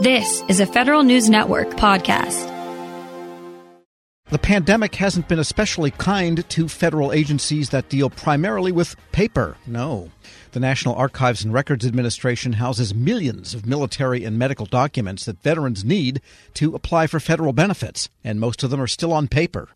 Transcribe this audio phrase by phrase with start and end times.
[0.00, 2.46] This is a Federal News Network podcast.
[4.30, 9.56] The pandemic hasn't been especially kind to federal agencies that deal primarily with paper.
[9.66, 10.12] No.
[10.52, 15.84] The National Archives and Records Administration houses millions of military and medical documents that veterans
[15.84, 16.20] need
[16.54, 19.68] to apply for federal benefits, and most of them are still on paper.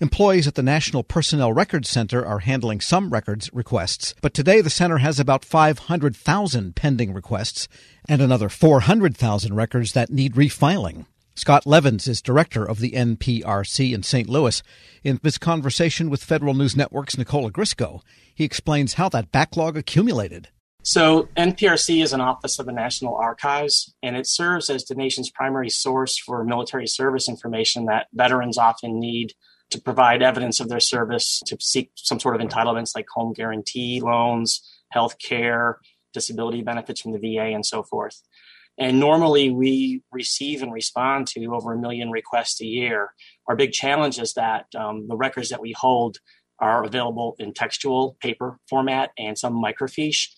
[0.00, 4.70] Employees at the National Personnel Records Center are handling some records requests, but today the
[4.70, 7.66] center has about 500,000 pending requests
[8.08, 11.06] and another 400,000 records that need refiling.
[11.34, 14.28] Scott Levins is director of the NPRC in St.
[14.28, 14.62] Louis.
[15.02, 18.00] In this conversation with Federal News Network's Nicole Ogrysko,
[18.32, 20.46] he explains how that backlog accumulated.
[20.84, 25.28] So, NPRC is an office of the National Archives, and it serves as the nation's
[25.28, 29.32] primary source for military service information that veterans often need
[29.70, 34.00] to provide evidence of their service, to seek some sort of entitlements like home guarantee
[34.00, 35.78] loans, health care,
[36.12, 38.22] disability benefits from the VA, and so forth.
[38.78, 43.12] And normally we receive and respond to over a million requests a year.
[43.48, 46.18] Our big challenge is that um, the records that we hold
[46.60, 50.28] are available in textual paper format and some microfiche,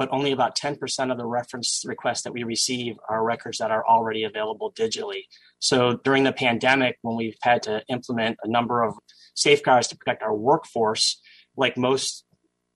[0.00, 3.86] but only about 10% of the reference requests that we receive are records that are
[3.86, 5.24] already available digitally.
[5.58, 8.94] So during the pandemic, when we've had to implement a number of
[9.34, 11.20] safeguards to protect our workforce,
[11.54, 12.24] like most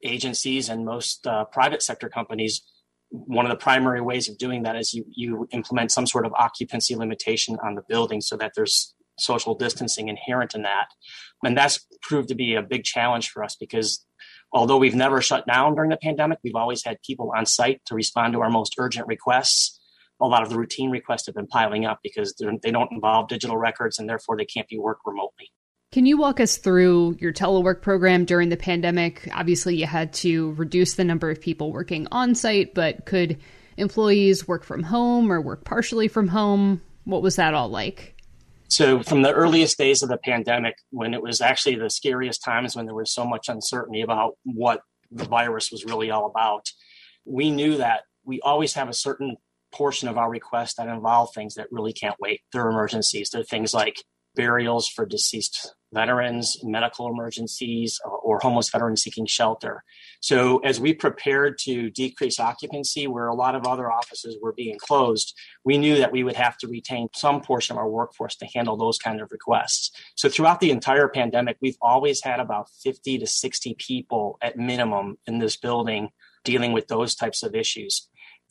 [0.05, 2.61] agencies and most uh, private sector companies,
[3.09, 6.35] one of the primary ways of doing that is you, you implement some sort of
[6.35, 10.89] occupancy limitation on the building so that there's social distancing inherent in that.
[11.43, 14.05] And that's proved to be a big challenge for us because
[14.55, 17.95] although we've never shut down during the pandemic, we've always had people on site to
[17.95, 19.79] respond to our most urgent requests
[20.21, 23.57] a lot of the routine requests have been piling up because they don't involve digital
[23.57, 25.51] records and therefore they can't be worked remotely.
[25.93, 29.29] Can you walk us through your telework program during the pandemic?
[29.33, 33.39] Obviously, you had to reduce the number of people working on site, but could
[33.77, 36.81] employees work from home or work partially from home?
[37.05, 38.14] What was that all like?
[38.69, 42.75] So, from the earliest days of the pandemic, when it was actually the scariest times
[42.75, 44.81] when there was so much uncertainty about what
[45.11, 46.67] the virus was really all about,
[47.25, 49.37] we knew that we always have a certain
[49.73, 52.41] portion of our request that involve things that really can't wait.
[52.53, 53.31] They're emergencies.
[53.31, 54.03] They're things like
[54.35, 59.83] burials for deceased veterans, medical emergencies, or homeless veterans seeking shelter.
[60.21, 64.79] So, as we prepared to decrease occupancy where a lot of other offices were being
[64.79, 65.35] closed,
[65.65, 68.77] we knew that we would have to retain some portion of our workforce to handle
[68.77, 69.91] those kind of requests.
[70.17, 75.17] So, throughout the entire pandemic, we've always had about 50 to 60 people at minimum
[75.27, 76.11] in this building
[76.45, 78.09] dealing with those types of issues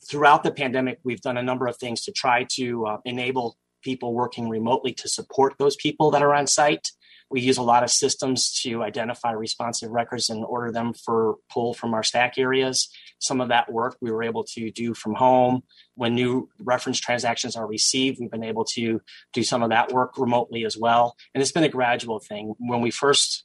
[0.08, 4.14] throughout the pandemic, we've done a number of things to try to uh, enable people
[4.14, 6.90] working remotely to support those people that are on site.
[7.30, 11.74] We use a lot of systems to identify responsive records and order them for pull
[11.74, 12.88] from our stack areas.
[13.18, 15.62] Some of that work we were able to do from home.
[15.94, 19.00] When new reference transactions are received, we've been able to
[19.32, 21.16] do some of that work remotely as well.
[21.34, 22.54] And it's been a gradual thing.
[22.58, 23.44] When we first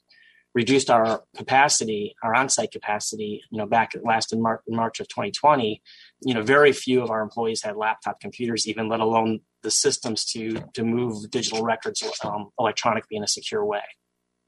[0.53, 5.07] reduced our capacity, our on-site capacity, you know, back at last in March, March of
[5.07, 5.81] 2020,
[6.21, 10.25] you know, very few of our employees had laptop computers, even let alone the systems
[10.25, 13.81] to to move digital records um, electronically in a secure way.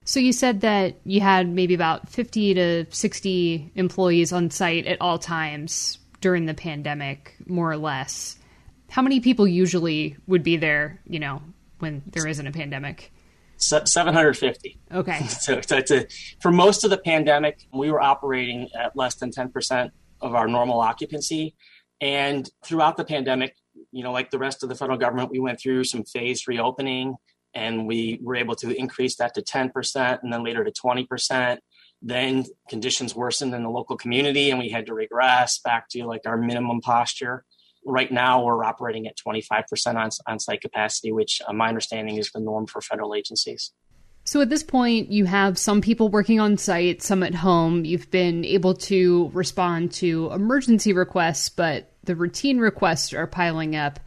[0.04, 5.00] So you said that you had maybe about 50 to 60 employees on site at
[5.00, 8.38] all times during the pandemic, more or less.
[8.90, 11.42] How many people usually would be there, you know,
[11.80, 13.12] when there isn't a pandemic?
[13.58, 14.80] 750.
[14.92, 15.24] Okay.
[15.28, 16.08] so, so a,
[16.40, 20.80] for most of the pandemic, we were operating at less than 10% of our normal
[20.80, 21.56] occupancy.
[22.00, 23.56] And throughout the pandemic,
[23.92, 27.16] you know, like the rest of the federal government, we went through some phased reopening
[27.54, 31.58] and we were able to increase that to 10% and then later to 20%.
[32.02, 36.22] Then conditions worsened in the local community and we had to regress back to like
[36.26, 37.44] our minimum posture.
[37.86, 42.32] Right now, we're operating at 25% on, on site capacity, which uh, my understanding is
[42.32, 43.72] the norm for federal agencies.
[44.24, 47.86] So at this point, you have some people working on site, some at home.
[47.86, 54.00] You've been able to respond to emergency requests, but the routine requests are piling up.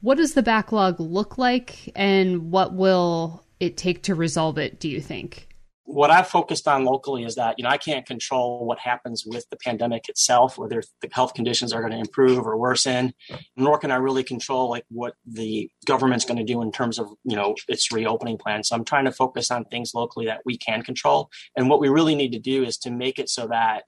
[0.00, 4.88] What does the backlog look like, and what will it take to resolve it, do
[4.88, 5.50] you think?
[5.92, 9.48] what I've focused on locally is that you know I can't control what happens with
[9.50, 13.12] the pandemic itself, whether the health conditions are going to improve or worsen,
[13.56, 17.08] nor can I really control like what the government's going to do in terms of
[17.24, 18.62] you know its reopening plan.
[18.62, 21.88] So I'm trying to focus on things locally that we can control, and what we
[21.88, 23.82] really need to do is to make it so that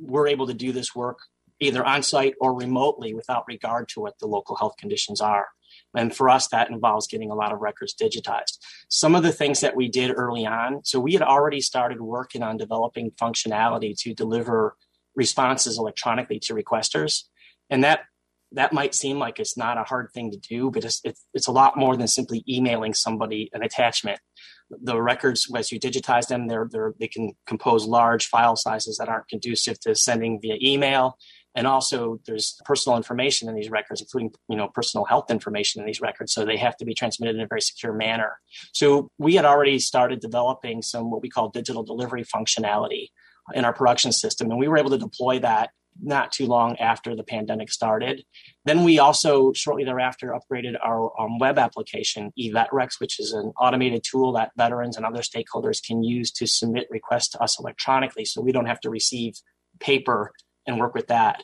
[0.00, 1.18] we're able to do this work
[1.60, 5.46] either on site or remotely without regard to what the local health conditions are.
[5.96, 8.58] And for us, that involves getting a lot of records digitized.
[8.88, 12.42] Some of the things that we did early on, so we had already started working
[12.42, 14.76] on developing functionality to deliver
[15.14, 17.24] responses electronically to requesters.
[17.70, 18.00] And that
[18.54, 21.48] that might seem like it's not a hard thing to do, but it's, it's, it's
[21.48, 24.20] a lot more than simply emailing somebody an attachment.
[24.70, 29.08] The records, as you digitize them, they're, they're, they can compose large file sizes that
[29.08, 31.18] aren't conducive to sending via email.
[31.54, 35.86] And also, there's personal information in these records, including you know personal health information in
[35.86, 36.32] these records.
[36.32, 38.40] So they have to be transmitted in a very secure manner.
[38.72, 43.08] So we had already started developing some what we call digital delivery functionality
[43.54, 45.70] in our production system, and we were able to deploy that
[46.02, 48.24] not too long after the pandemic started.
[48.64, 54.02] Then we also shortly thereafter upgraded our um, web application, eVetRecs, which is an automated
[54.02, 58.40] tool that veterans and other stakeholders can use to submit requests to us electronically, so
[58.40, 59.34] we don't have to receive
[59.80, 60.32] paper
[60.66, 61.42] and work with that.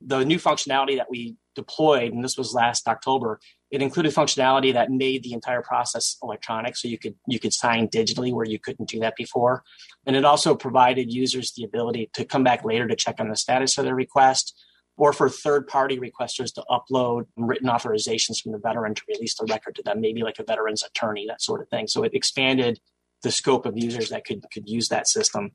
[0.00, 3.40] The new functionality that we deployed, and this was last October,
[3.70, 7.88] it included functionality that made the entire process electronic, so you could you could sign
[7.88, 9.62] digitally where you couldn't do that before,
[10.06, 13.36] and it also provided users the ability to come back later to check on the
[13.36, 14.54] status of their request,
[14.98, 19.74] or for third-party requesters to upload written authorizations from the veteran to release the record
[19.76, 21.86] to them, maybe like a veteran's attorney, that sort of thing.
[21.86, 22.80] So it expanded
[23.22, 25.52] the scope of users that could could use that system.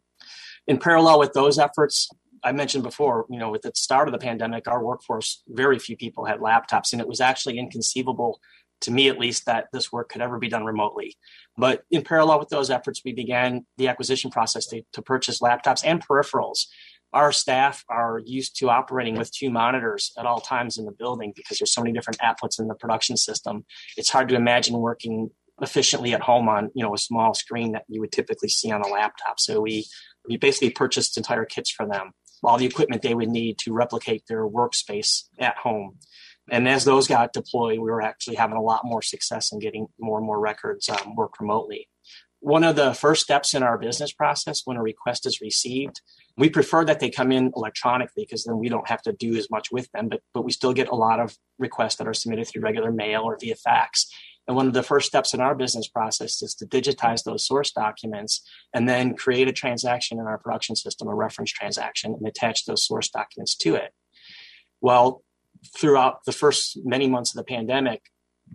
[0.68, 2.10] In parallel with those efforts,
[2.44, 5.96] I mentioned before, you know, with the start of the pandemic, our workforce, very few
[5.96, 8.40] people had laptops, and it was actually inconceivable
[8.82, 11.16] to me at least that this work could ever be done remotely.
[11.56, 15.84] But in parallel with those efforts, we began the acquisition process to, to purchase laptops
[15.86, 16.66] and peripherals.
[17.14, 21.34] Our staff are used to operating with two monitors at all times in the building
[21.36, 23.66] because there's so many different applets in the production system.
[23.98, 25.30] It's hard to imagine working
[25.62, 28.82] efficiently at home on you know a small screen that you would typically see on
[28.82, 29.40] a laptop.
[29.40, 29.86] So we
[30.28, 34.24] we basically purchased entire kits for them all the equipment they would need to replicate
[34.28, 35.98] their workspace at home.
[36.50, 39.88] And as those got deployed, we were actually having a lot more success in getting
[40.00, 41.88] more and more records um, work remotely.
[42.40, 46.02] One of the first steps in our business process when a request is received,
[46.38, 49.52] we prefer that they come in electronically because then we don't have to do as
[49.52, 52.48] much with them, but, but we still get a lot of requests that are submitted
[52.48, 54.08] through regular mail or via fax.
[54.52, 57.72] And one of the first steps in our business process is to digitize those source
[57.72, 62.66] documents and then create a transaction in our production system, a reference transaction, and attach
[62.66, 63.94] those source documents to it.
[64.82, 65.24] Well,
[65.74, 68.02] throughout the first many months of the pandemic,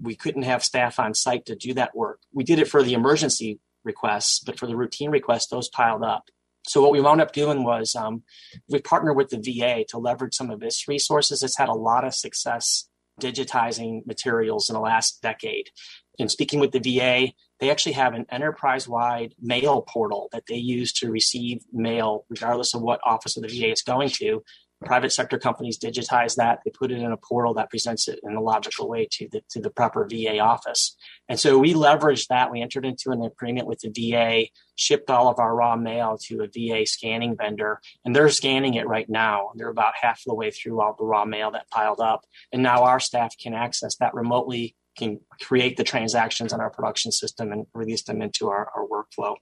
[0.02, 2.20] we couldn't have staff on site to do that work.
[2.31, 6.25] We did it for the emergency requests, but for the routine requests, those piled up.
[6.66, 8.22] So what we wound up doing was um,
[8.69, 11.42] we partnered with the VA to leverage some of its resources.
[11.42, 12.87] It's had a lot of success
[13.20, 15.70] digitizing materials in the last decade.
[16.18, 20.56] In speaking with the VA, they actually have an enterprise wide mail portal that they
[20.56, 24.42] use to receive mail, regardless of what office of the VA is going to
[24.84, 28.34] private sector companies digitize that they put it in a portal that presents it in
[28.34, 30.96] a logical way to the to the proper va office.
[31.28, 32.50] And so we leveraged that.
[32.50, 34.46] We entered into an agreement with the va
[34.76, 38.87] shipped all of our raw mail to a va scanning vendor and they're scanning it
[38.87, 39.50] right now.
[39.55, 42.25] They're about half the way through all the raw mail that piled up.
[42.52, 47.12] And now our staff can access that remotely can create the transactions in our production
[47.12, 49.37] system and release them into our, our workflow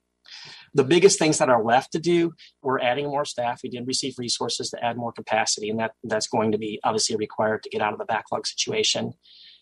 [0.74, 2.32] the biggest things that are left to do,
[2.62, 3.60] we're adding more staff.
[3.62, 7.16] We did receive resources to add more capacity, and that that's going to be obviously
[7.16, 9.14] required to get out of the backlog situation.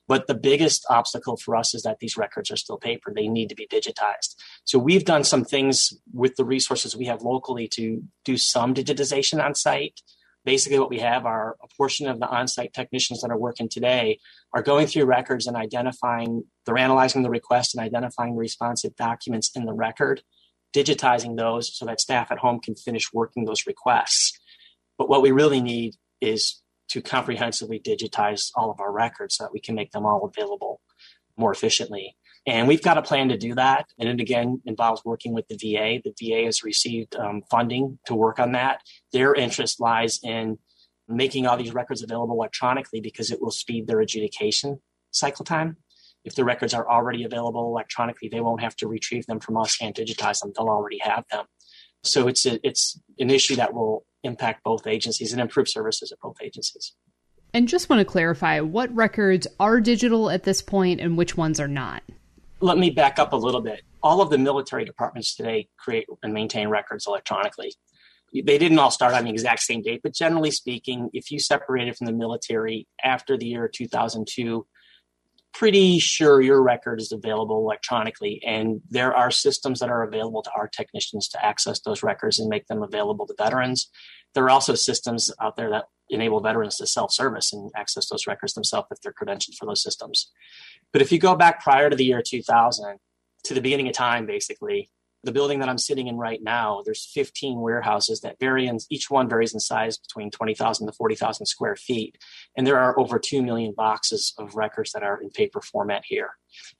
[0.09, 3.13] But the biggest obstacle for us is that these records are still paper.
[3.15, 4.35] They need to be digitized.
[4.65, 9.43] So we've done some things with the resources we have locally to do some digitization
[9.43, 10.01] on site.
[10.45, 13.69] Basically, what we have are a portion of the on site technicians that are working
[13.69, 14.19] today
[14.53, 19.53] are going through records and identifying, they're analyzing the request and identifying the responsive documents
[19.55, 20.23] in the record
[20.73, 24.39] digitizing those so that staff at home can finish working those requests.
[24.99, 29.53] But what we really need is to comprehensively digitize all of our records so that
[29.53, 30.81] we can make them all available
[31.37, 32.17] more efficiently.
[32.47, 33.87] And we've got a plan to do that.
[33.99, 36.01] And it again involves working with the VA.
[36.05, 38.81] The VA has received um, funding to work on that.
[39.13, 40.59] Their interest lies in
[41.09, 45.77] making all these records available electronically because it will speed their adjudication cycle time
[46.25, 49.77] if the records are already available electronically, they won't have to retrieve them from us
[49.81, 50.53] and digitize them.
[50.57, 51.47] They'll already have them.
[52.05, 56.21] So it's a, it's an issue that will impact both agencies and improve services at
[56.21, 56.95] both agencies.
[57.55, 61.61] And just want to clarify what records are digital at this point and which ones
[61.61, 62.03] are not.
[62.61, 63.83] Let me back up a little bit.
[64.03, 67.75] All of the military departments today create and maintain records electronically.
[68.33, 71.97] They didn't all start on the exact same date, but generally speaking, if you separated
[71.97, 74.67] from the military after the year 2002,
[75.53, 78.43] pretty sure your record is available electronically.
[78.47, 82.49] And there are systems that are available to our technicians to access those records and
[82.49, 83.91] make them available to veterans.
[84.35, 88.27] There are also systems out there that enable veterans to self service and access those
[88.27, 90.31] records themselves if they're credentialed for those systems.
[90.93, 92.99] But if you go back prior to the year 2000,
[93.45, 94.91] to the beginning of time, basically,
[95.25, 99.11] the building that I'm sitting in right now, there's 15 warehouses that vary in each
[99.11, 102.19] one varies in size between 20,000 to 40,000 square feet.
[102.57, 106.31] And there are over 2 million boxes of records that are in paper format here.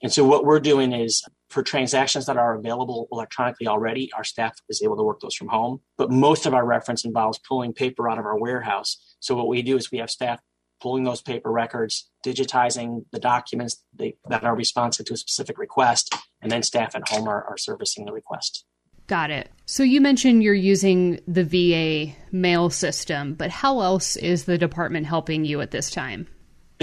[0.01, 4.57] And so what we're doing is for transactions that are available electronically already, our staff
[4.69, 5.81] is able to work those from home.
[5.97, 9.15] But most of our reference involves pulling paper out of our warehouse.
[9.19, 10.39] So what we do is we have staff
[10.81, 16.13] pulling those paper records, digitizing the documents they, that are responsive to a specific request,
[16.43, 18.65] and then staff at home are, are servicing the request.
[19.07, 19.49] Got it.
[19.65, 25.07] So you mentioned you're using the VA mail system, but how else is the department
[25.07, 26.27] helping you at this time?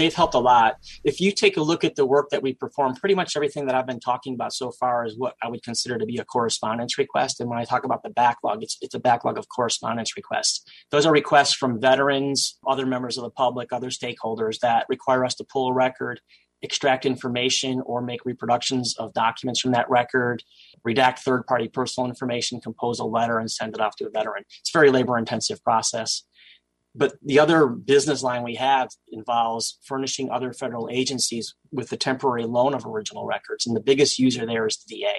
[0.01, 0.77] they've helped a lot.
[1.03, 3.75] If you take a look at the work that we perform, pretty much everything that
[3.75, 6.97] I've been talking about so far is what I would consider to be a correspondence
[6.97, 7.39] request.
[7.39, 10.63] And when I talk about the backlog, it's, it's a backlog of correspondence requests.
[10.89, 15.35] Those are requests from veterans, other members of the public, other stakeholders that require us
[15.35, 16.19] to pull a record,
[16.63, 20.43] extract information, or make reproductions of documents from that record,
[20.87, 24.43] redact third party personal information, compose a letter, and send it off to a veteran.
[24.59, 26.23] It's a very labor intensive process.
[26.93, 32.43] But the other business line we have involves furnishing other federal agencies with the temporary
[32.43, 33.65] loan of original records.
[33.65, 35.13] And the biggest user there is the VA.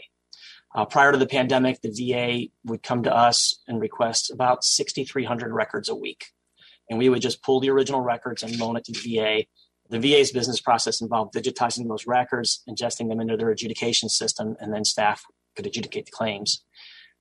[0.75, 5.53] Uh, prior to the pandemic, the VA would come to us and request about 6,300
[5.53, 6.27] records a week.
[6.91, 9.45] And we would just pull the original records and loan it to the VA.
[9.93, 14.73] The VA's business process involved digitizing those records, ingesting them into their adjudication system, and
[14.73, 15.23] then staff
[15.55, 16.65] could adjudicate the claims.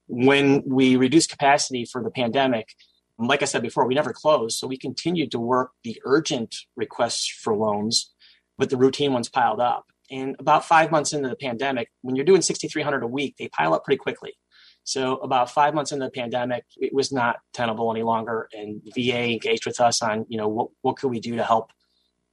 [0.07, 2.69] When we reduced capacity for the pandemic,
[3.17, 4.57] like I said before, we never closed.
[4.57, 8.13] So we continued to work the urgent requests for loans,
[8.57, 9.87] but the routine ones piled up.
[10.09, 13.73] And about five months into the pandemic, when you're doing 6,300 a week, they pile
[13.73, 14.31] up pretty quickly.
[14.85, 18.47] So about five months into the pandemic, it was not tenable any longer.
[18.53, 21.71] And VA engaged with us on, you know, what, what could we do to help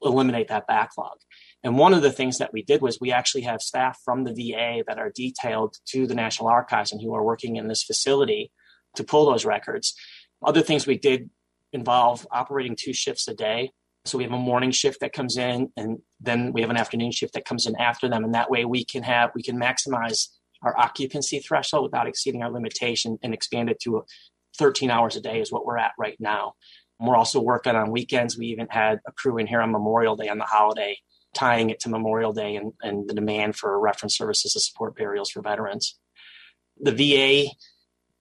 [0.03, 1.19] eliminate that backlog?
[1.65, 4.33] And one of the things that we did was we actually have staff from the
[4.33, 8.53] VA that are detailed to the National Archives and who are working in this facility
[8.97, 9.95] to pull those records.
[10.43, 11.31] Other things we did
[11.73, 13.73] involve operating two shifts a day.
[14.05, 17.11] So we have a morning shift that comes in, and then we have an afternoon
[17.11, 18.25] shift that comes in after them.
[18.25, 20.29] And that way we can have we can maximize
[20.63, 24.05] our occupancy threshold without exceeding our limitation and expand it to
[24.59, 26.55] 13 hours a day is what we're at right now.
[27.01, 28.37] We're also working on weekends.
[28.37, 30.99] We even had a crew in here on Memorial Day on the holiday,
[31.35, 35.31] tying it to Memorial Day and, and the demand for reference services to support burials
[35.31, 35.99] for veterans.
[36.81, 37.51] The VA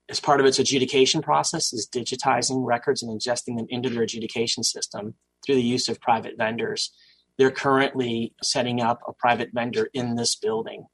[0.09, 4.63] as part of its adjudication process is digitizing records and ingesting them into their adjudication
[4.63, 5.15] system
[5.45, 6.93] through the use of private vendors.
[7.37, 10.85] They're currently setting up a private vendor in this building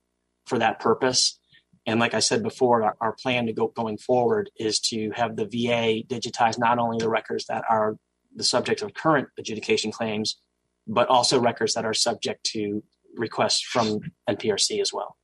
[0.45, 1.39] for that purpose.
[1.85, 5.35] And like I said before, our, our plan to go going forward is to have
[5.35, 7.97] the VA digitize not only the records that are
[8.35, 10.39] the subject of current adjudication claims,
[10.87, 12.83] but also records that are subject to
[13.15, 13.99] requests from
[14.29, 15.17] NPRC as well.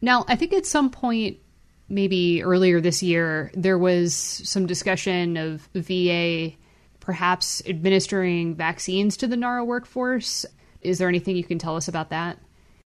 [0.00, 1.38] Now, I think at some point
[1.88, 6.52] maybe earlier this year, there was some discussion of VA
[7.00, 10.46] perhaps administering vaccines to the NARA workforce.
[10.80, 12.38] Is there anything you can tell us about that?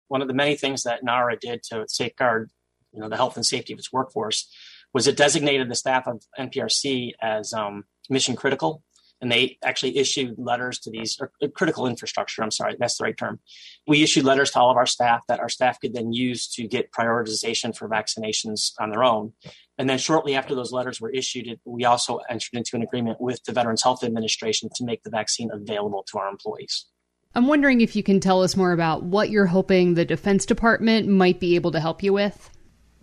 [0.09, 2.51] One of the many things that NARA did to safeguard,
[2.95, 4.51] you know, the health and safety of its workforce
[4.93, 8.83] was it designated the staff of NPRC as um, mission critical
[9.25, 12.43] and they actually issued letters to these uh, critical infrastructure.
[12.43, 13.41] I'm sorry, that's the right term.
[13.87, 16.69] We issued letters to all of our staff that our staff could then use to
[16.69, 19.33] get prioritization for vaccinations on their own.
[19.79, 23.43] And then shortly after those letters were issued, we also entered into an agreement with
[23.45, 26.87] the Veterans Health Administration to make the vaccine available to our employees.
[27.35, 31.09] I'm wondering if you can tell us more about what you're hoping the Defense Department
[31.09, 32.51] might be able to help you with.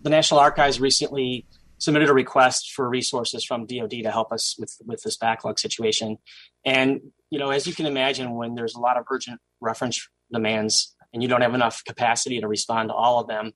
[0.02, 1.46] The National Archives recently
[1.78, 6.18] submitted a request for resources from DoD to help us with with this backlog situation.
[6.64, 10.94] And you know, as you can imagine, when there's a lot of urgent reference demands
[11.12, 13.52] and you don't have enough capacity to respond to all of them,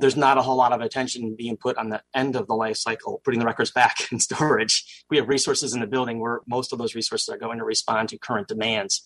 [0.00, 2.76] there's not a whole lot of attention being put on the end of the life
[2.76, 5.04] cycle, putting the records back in storage.
[5.10, 8.10] We have resources in the building where most of those resources are going to respond
[8.10, 9.02] to current demands.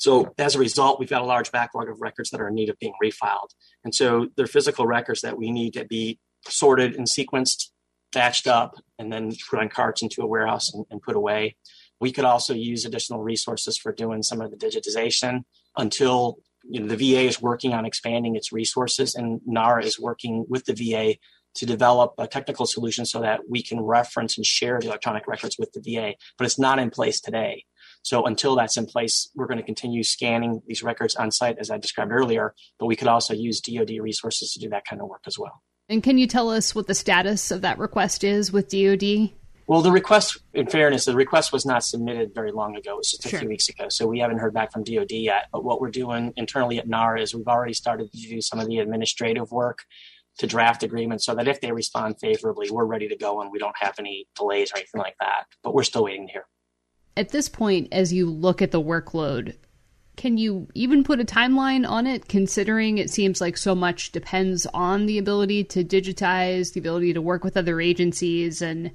[0.00, 2.70] So as a result, we've got a large backlog of records that are in need
[2.70, 3.50] of being refiled.
[3.84, 7.66] And so they're physical records that we need to be sorted and sequenced
[8.14, 11.56] batched up and then put on carts into a warehouse and, and put away.
[12.00, 15.42] We could also use additional resources for doing some of the digitization
[15.76, 20.46] until you know, the VA is working on expanding its resources, and NARA is working
[20.48, 21.16] with the VA
[21.56, 25.56] to develop a technical solution so that we can reference and share the electronic records
[25.58, 26.14] with the VA.
[26.38, 27.66] But it's not in place today.
[28.02, 31.70] So until that's in place, we're going to continue scanning these records on site, as
[31.70, 32.54] I described earlier.
[32.78, 35.62] But we could also use DoD resources to do that kind of work as well.
[35.88, 39.30] And can you tell us what the status of that request is with DoD?
[39.66, 42.94] Well, the request, in fairness, the request was not submitted very long ago.
[42.94, 43.38] It was just a sure.
[43.40, 43.88] few weeks ago.
[43.88, 45.46] So we haven't heard back from DoD yet.
[45.52, 48.66] But what we're doing internally at NARA is we've already started to do some of
[48.66, 49.84] the administrative work
[50.38, 53.58] to draft agreements so that if they respond favorably, we're ready to go and we
[53.58, 55.44] don't have any delays or anything like that.
[55.62, 56.46] But we're still waiting to hear.
[57.20, 59.54] At this point, as you look at the workload,
[60.16, 64.64] can you even put a timeline on it, considering it seems like so much depends
[64.72, 68.90] on the ability to digitize, the ability to work with other agencies, and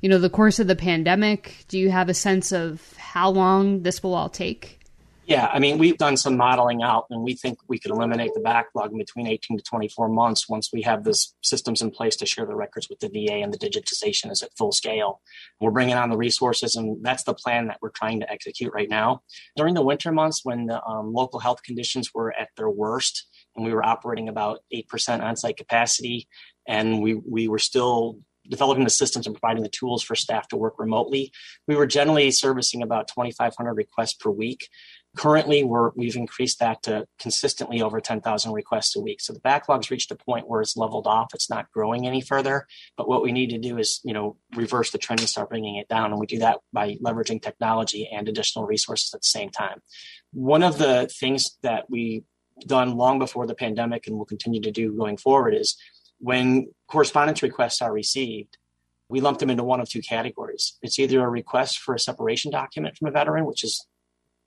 [0.00, 1.64] you know the course of the pandemic?
[1.68, 4.79] Do you have a sense of how long this will all take?
[5.30, 8.40] Yeah, I mean, we've done some modeling out, and we think we could eliminate the
[8.40, 12.26] backlog in between 18 to 24 months once we have the systems in place to
[12.26, 15.20] share the records with the VA and the digitization is at full scale.
[15.60, 18.88] We're bringing on the resources, and that's the plan that we're trying to execute right
[18.88, 19.22] now.
[19.54, 23.64] During the winter months, when the um, local health conditions were at their worst, and
[23.64, 26.26] we were operating about 8% on site capacity,
[26.66, 28.18] and we, we were still
[28.48, 31.32] developing the systems and providing the tools for staff to work remotely.
[31.66, 34.68] We were generally servicing about 2,500 requests per week.
[35.16, 39.20] Currently, we're, we've increased that to consistently over 10,000 requests a week.
[39.20, 41.34] So the backlog's reached a point where it's leveled off.
[41.34, 42.66] It's not growing any further.
[42.96, 45.76] But what we need to do is, you know, reverse the trend and start bringing
[45.76, 46.12] it down.
[46.12, 49.82] And we do that by leveraging technology and additional resources at the same time.
[50.32, 52.22] One of the things that we
[52.66, 55.76] done long before the pandemic and will continue to do going forward is
[56.18, 58.58] when correspondence requests are received,
[59.08, 60.78] we lump them into one of two categories.
[60.82, 63.84] It's either a request for a separation document from a veteran, which is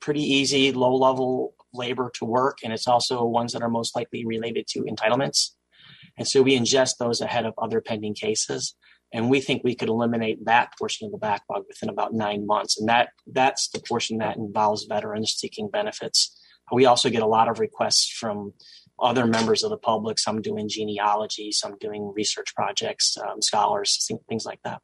[0.04, 4.24] pretty easy, low level labor to work, and it's also ones that are most likely
[4.26, 5.52] related to entitlements.
[6.18, 8.76] And so we ingest those ahead of other pending cases.
[9.14, 12.78] And we think we could eliminate that portion of the backlog within about nine months.
[12.78, 16.38] And that that's the portion that involves veterans seeking benefits.
[16.72, 18.52] We also get a lot of requests from
[19.00, 24.44] other members of the public, some doing genealogy, some doing research projects, um, scholars, things
[24.44, 24.80] like that.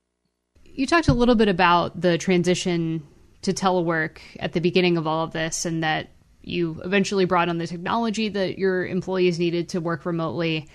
[0.65, 3.07] You talked a little bit about the transition
[3.43, 6.09] to telework at the beginning of all of this and that
[6.43, 10.69] you eventually brought on the technology that your employees needed to work remotely.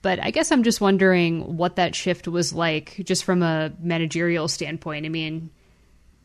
[0.00, 4.48] But I guess I'm just wondering what that shift was like just from a managerial
[4.48, 5.06] standpoint.
[5.06, 5.50] I mean,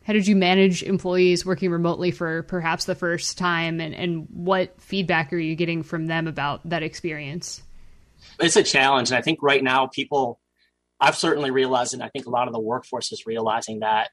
[0.04, 4.80] how did you manage employees working remotely for perhaps the first time and, and what
[4.82, 7.63] feedback are you getting from them about that experience?
[8.40, 9.12] It's a challenge.
[9.12, 10.39] And I think right now people
[11.00, 14.12] I've certainly realized, and I think a lot of the workforce is realizing that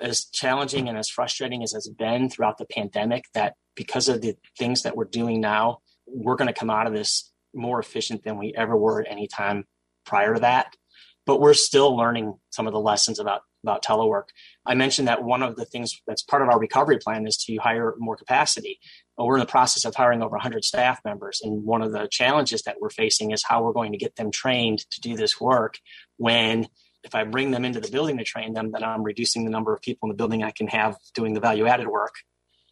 [0.00, 4.36] as challenging and as frustrating as it's been throughout the pandemic, that because of the
[4.58, 8.38] things that we're doing now, we're going to come out of this more efficient than
[8.38, 9.64] we ever were at any time
[10.04, 10.74] prior to that.
[11.24, 14.24] But we're still learning some of the lessons about about telework.
[14.66, 17.56] I mentioned that one of the things that's part of our recovery plan is to
[17.56, 18.80] hire more capacity.
[19.16, 22.62] we're in the process of hiring over 100 staff members, and one of the challenges
[22.62, 25.78] that we're facing is how we're going to get them trained to do this work
[26.16, 26.66] when
[27.04, 29.74] if I bring them into the building to train them, then I'm reducing the number
[29.74, 32.14] of people in the building I can have doing the value added work.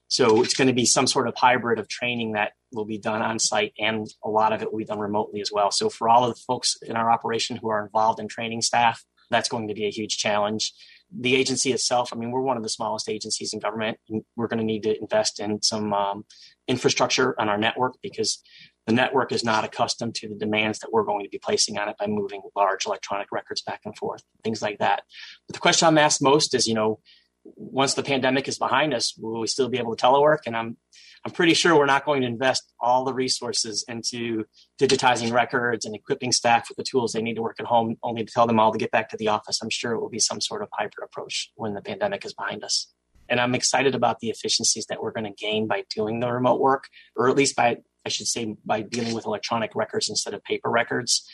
[0.09, 3.23] So it's going to be some sort of hybrid of training that will be done
[3.23, 5.71] on site and a lot of it will be done remotely as well.
[5.71, 9.05] So for all of the folks in our operation who are involved in training staff,
[9.31, 10.73] that's going to be a huge challenge.
[11.17, 13.99] The agency itself, I mean, we're one of the smallest agencies in government.
[14.37, 16.25] We're going to need to invest in some um,
[16.67, 18.43] infrastructure on our network because
[18.91, 21.89] the network is not accustomed to the demands that we're going to be placing on
[21.89, 25.03] it by moving large electronic records back and forth, things like that.
[25.47, 26.99] But the question I'm asked most is, you know,
[27.45, 30.39] once the pandemic is behind us, will we still be able to telework?
[30.47, 30.77] And I'm
[31.25, 34.45] I'm pretty sure we're not going to invest all the resources into
[34.81, 38.25] digitizing records and equipping staff with the tools they need to work at home, only
[38.25, 39.61] to tell them all to get back to the office.
[39.63, 42.65] I'm sure it will be some sort of hybrid approach when the pandemic is behind
[42.65, 42.93] us.
[43.29, 46.59] And I'm excited about the efficiencies that we're going to gain by doing the remote
[46.59, 50.43] work, or at least by I should say, by dealing with electronic records instead of
[50.45, 51.29] paper records.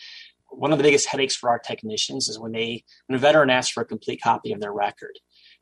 [0.48, 3.72] One of the biggest headaches for our technicians is when they when a veteran asks
[3.72, 5.18] for a complete copy of their record,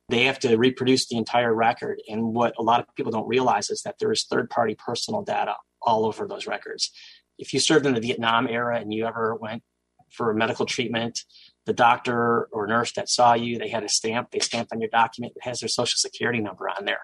[0.08, 2.00] they have to reproduce the entire record.
[2.08, 5.22] And what a lot of people don't realize is that there is third party personal
[5.22, 6.90] data all over those records.
[7.38, 9.62] If you served in the Vietnam era and you ever went
[10.10, 11.20] for medical treatment,
[11.66, 14.90] the doctor or nurse that saw you, they had a stamp, they stamped on your
[14.90, 17.00] document, it has their social security number on there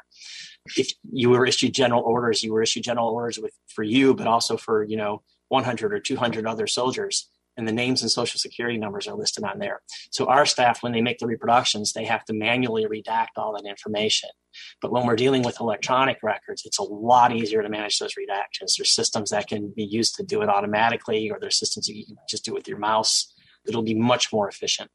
[0.76, 4.26] if you were issued general orders, you were issued general orders with for you, but
[4.26, 8.78] also for you know 100 or 200 other soldiers, and the names and social security
[8.78, 9.80] numbers are listed on there.
[10.10, 13.68] So our staff, when they make the reproductions, they have to manually redact all that
[13.68, 14.30] information.
[14.80, 18.76] But when we're dealing with electronic records, it's a lot easier to manage those redactions.
[18.76, 22.16] There's systems that can be used to do it automatically, or there's systems you can
[22.28, 23.32] just do with your mouse.
[23.66, 24.90] It'll be much more efficient.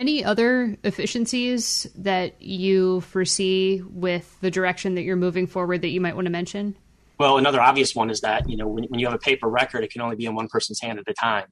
[0.00, 6.00] Any other efficiencies that you foresee with the direction that you're moving forward that you
[6.00, 6.74] might want to mention?
[7.18, 9.84] Well, another obvious one is that you know when, when you have a paper record,
[9.84, 11.48] it can only be in one person's hand at a time,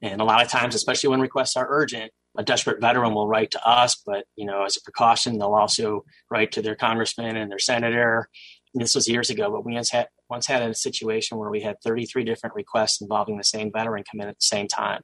[0.00, 3.50] and a lot of times, especially when requests are urgent, a desperate veteran will write
[3.50, 7.50] to us, but you know, as a precaution, they'll also write to their congressman and
[7.50, 8.28] their senator.
[8.72, 11.76] this was years ago, but we once had, once had a situation where we had
[11.82, 15.02] 33 different requests involving the same veteran come in at the same time.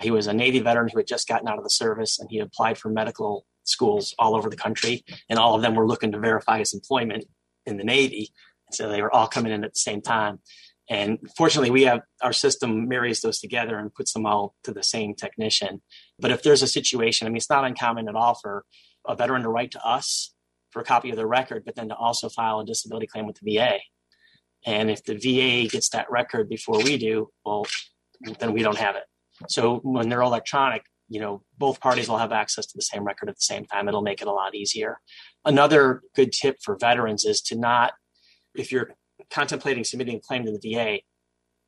[0.00, 2.38] He was a Navy veteran who had just gotten out of the service and he
[2.38, 6.18] applied for medical schools all over the country, and all of them were looking to
[6.18, 7.24] verify his employment
[7.66, 8.30] in the Navy.
[8.66, 10.40] And So they were all coming in at the same time.
[10.90, 14.82] And fortunately, we have our system marries those together and puts them all to the
[14.82, 15.80] same technician.
[16.18, 18.64] But if there's a situation, I mean, it's not uncommon at all for
[19.06, 20.34] a veteran to write to us
[20.70, 23.38] for a copy of their record, but then to also file a disability claim with
[23.40, 23.78] the VA.
[24.66, 27.66] And if the VA gets that record before we do, well,
[28.38, 29.04] then we don't have it.
[29.48, 33.28] So when they're electronic, you know, both parties will have access to the same record
[33.28, 33.88] at the same time.
[33.88, 35.00] It'll make it a lot easier.
[35.44, 37.92] Another good tip for veterans is to not,
[38.54, 38.94] if you're
[39.30, 40.98] contemplating submitting a claim to the VA,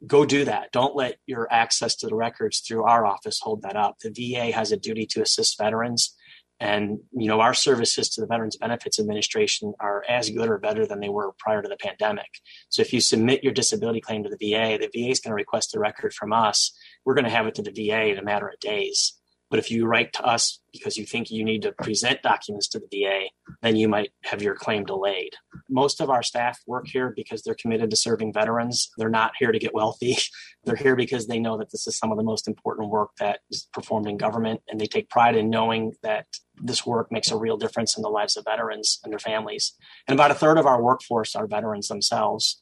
[0.06, 0.72] go do that.
[0.72, 3.98] Don't let your access to the records through our office hold that up.
[4.00, 6.14] The VA has a duty to assist veterans.
[6.58, 10.86] And, you know, our services to the Veterans Benefits Administration are as good or better
[10.86, 12.40] than they were prior to the pandemic.
[12.70, 15.34] So if you submit your disability claim to the VA, the VA is going to
[15.34, 16.72] request the record from us.
[17.06, 19.14] We're going to have it to the VA in a matter of days.
[19.48, 22.80] But if you write to us because you think you need to present documents to
[22.80, 23.26] the VA,
[23.62, 25.34] then you might have your claim delayed.
[25.70, 28.90] Most of our staff work here because they're committed to serving veterans.
[28.98, 30.16] They're not here to get wealthy.
[30.64, 33.38] They're here because they know that this is some of the most important work that
[33.52, 36.26] is performed in government, and they take pride in knowing that
[36.60, 39.74] this work makes a real difference in the lives of veterans and their families.
[40.08, 42.60] And about a third of our workforce are veterans themselves.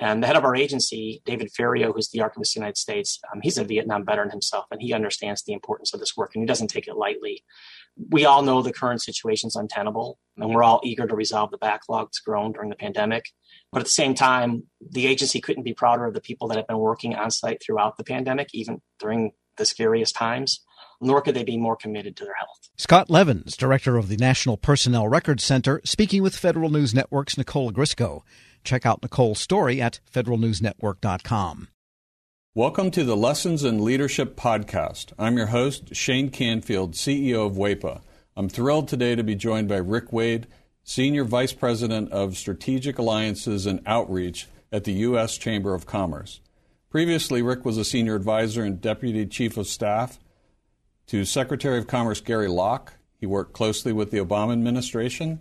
[0.00, 3.20] And the head of our agency, David Ferriero, who's the Archivist of the United States,
[3.30, 6.42] um, he's a Vietnam veteran himself, and he understands the importance of this work, and
[6.42, 7.44] he doesn't take it lightly.
[8.08, 11.58] We all know the current situation is untenable, and we're all eager to resolve the
[11.58, 13.26] backlog that's grown during the pandemic.
[13.72, 16.66] But at the same time, the agency couldn't be prouder of the people that have
[16.66, 20.64] been working on site throughout the pandemic, even during the scariest times
[21.00, 22.68] nor could they be more committed to their health.
[22.76, 27.72] Scott Levins, director of the National Personnel Records Center, speaking with Federal News Network's Nicole
[27.72, 28.22] Ogrysko.
[28.64, 31.68] Check out Nicole's story at federalnewsnetwork.com.
[32.54, 35.12] Welcome to the Lessons in Leadership podcast.
[35.18, 38.00] I'm your host, Shane Canfield, CEO of WEPA.
[38.36, 40.48] I'm thrilled today to be joined by Rick Wade,
[40.82, 45.38] Senior Vice President of Strategic Alliances and Outreach at the U.S.
[45.38, 46.40] Chamber of Commerce.
[46.90, 50.18] Previously, Rick was a senior advisor and deputy chief of staff
[51.06, 52.94] to Secretary of Commerce Gary Locke.
[53.16, 55.38] He worked closely with the Obama administration,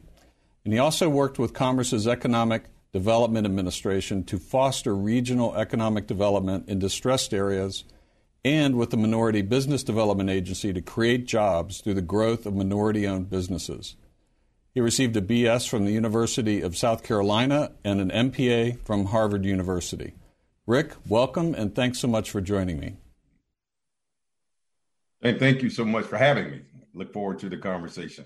[0.64, 6.80] and he also worked with Commerce's Economic Development Administration to foster regional economic development in
[6.80, 7.84] distressed areas
[8.44, 13.06] and with the Minority Business Development Agency to create jobs through the growth of minority
[13.06, 13.96] owned businesses.
[14.74, 19.46] He received a BS from the University of South Carolina and an MPA from Harvard
[19.46, 20.14] University.
[20.66, 22.96] Rick, welcome and thanks so much for joining me.
[25.22, 26.62] And thank you so much for having me.
[26.94, 28.26] Look forward to the conversation.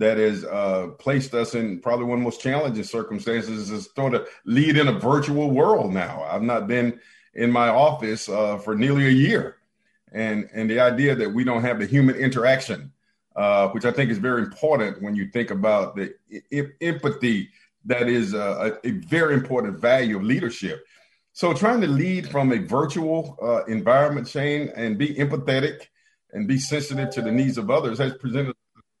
[0.00, 4.14] that has uh, placed us in probably one of the most challenging circumstances is sort
[4.14, 6.22] of lead in a virtual world now.
[6.22, 6.98] I've not been
[7.34, 9.58] in my office uh, for nearly a year.
[10.10, 12.92] And, and the idea that we don't have the human interaction,
[13.36, 16.14] uh, which I think is very important when you think about the
[16.50, 17.50] I- empathy
[17.84, 20.82] that is a, a, very important value of leadership.
[21.34, 25.88] So trying to lead from a virtual uh, environment, Shane, and be empathetic
[26.32, 28.54] and be sensitive to the needs of others has presented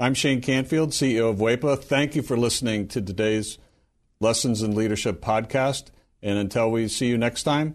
[0.00, 1.82] I'm Shane Canfield, CEO of WEPA.
[1.82, 3.58] Thank you for listening to today's
[4.20, 5.86] Lessons in Leadership podcast.
[6.22, 7.74] And until we see you next time,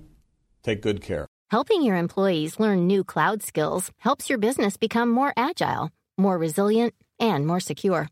[0.64, 1.28] take good care.
[1.52, 6.94] Helping your employees learn new cloud skills helps your business become more agile, more resilient,
[7.20, 8.08] and more secure.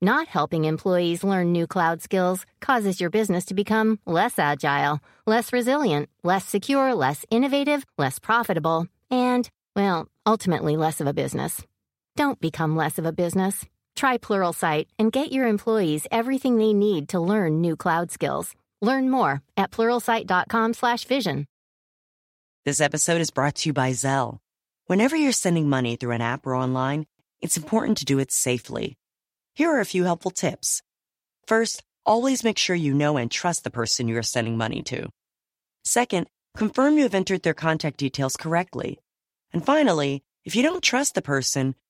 [0.00, 5.52] Not helping employees learn new cloud skills causes your business to become less agile, less
[5.52, 11.62] resilient, less secure, less innovative, less profitable, and, well, ultimately less of a business.
[12.14, 13.64] Don't become less of a business.
[13.96, 18.54] Try Pluralsight and get your employees everything they need to learn new cloud skills.
[18.82, 21.46] Learn more at pluralsight.com/vision.
[22.64, 24.38] This episode is brought to you by Zelle.
[24.86, 27.06] Whenever you're sending money through an app or online,
[27.40, 28.98] it's important to do it safely.
[29.54, 30.82] Here are a few helpful tips.
[31.46, 35.08] First, always make sure you know and trust the person you are sending money to.
[35.84, 38.98] Second, confirm you have entered their contact details correctly.
[39.52, 41.74] And finally, if you don't trust the person